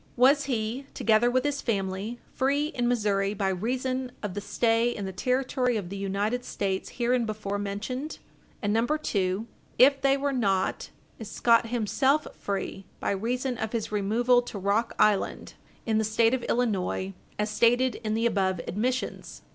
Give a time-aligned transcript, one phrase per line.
[0.15, 5.05] Was he, together with his family, free in Missouri by reason of the stay in
[5.05, 8.05] the territory of the United States hereinbefore Page 60 U.
[8.05, 8.17] S.
[8.63, 8.91] 432 mentioned?
[8.97, 9.45] And 2.
[9.77, 14.95] If they were not, is Scott himself free by reason of his removal to Rock
[14.97, 15.53] Island,
[15.85, 19.43] in the State of Illinois, as stated in the above admissions?